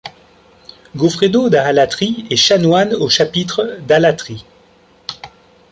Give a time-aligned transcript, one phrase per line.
[0.97, 4.47] Goffredo da Alatri est chanoine au chapitre d'Alatri.